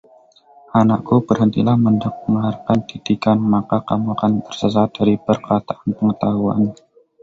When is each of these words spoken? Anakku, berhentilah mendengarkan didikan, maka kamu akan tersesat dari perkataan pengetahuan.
Anakku, 0.79 1.13
berhentilah 1.29 1.77
mendengarkan 1.85 2.79
didikan, 2.89 3.37
maka 3.53 3.75
kamu 3.89 4.07
akan 4.17 4.31
tersesat 4.45 4.89
dari 4.97 5.13
perkataan 5.27 5.87
pengetahuan. 5.97 6.61